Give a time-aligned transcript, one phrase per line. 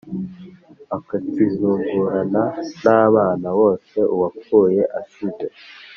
[0.97, 2.43] Akakizungurana
[2.83, 5.45] n abana bose uwapfuye asize